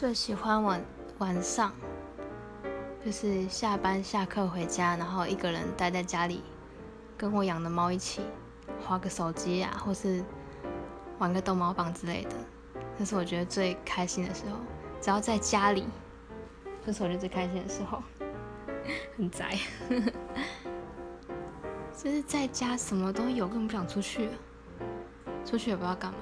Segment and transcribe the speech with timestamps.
[0.00, 0.82] 最喜欢晚
[1.18, 1.70] 晚上，
[3.04, 6.42] 就是下班下课回家，然后一个人待在家里，
[7.18, 8.22] 跟我养的猫一起，
[8.82, 10.24] 划个手机啊，或是
[11.18, 12.30] 玩个逗猫棒之类的，
[12.98, 14.56] 这是我觉得最开心的时候。
[15.02, 15.84] 只要在家里，
[16.82, 18.02] 这是我觉得最开心的时候。
[19.18, 19.58] 很宅，
[21.94, 24.30] 就是在家什么都有，根本不想出去，
[25.44, 26.20] 出去也不知道干嘛。